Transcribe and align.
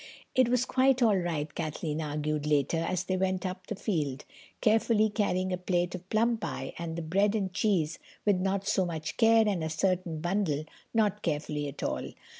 "It 0.33 0.49
was 0.49 0.65
quite 0.65 1.03
all 1.03 1.15
right," 1.17 1.53
Kathleen 1.53 2.01
argued 2.01 2.47
later, 2.47 2.79
as 2.79 3.03
they 3.03 3.17
went 3.17 3.45
up 3.45 3.67
the 3.67 3.75
field, 3.75 4.25
carefully 4.59 5.11
carrying 5.11 5.53
a 5.53 5.57
plate 5.59 5.93
of 5.93 6.09
plum 6.09 6.37
pie 6.37 6.73
and 6.79 6.95
the 6.95 7.03
bread 7.03 7.35
and 7.35 7.53
cheese 7.53 7.99
with 8.25 8.39
not 8.39 8.65
so 8.67 8.83
much 8.83 9.15
care 9.17 9.43
and 9.47 9.63
a 9.63 9.69
certain 9.69 10.19
bundle 10.19 10.65
not 10.95 11.21
carefully 11.21 11.67
at 11.67 11.83
all. 11.83 12.13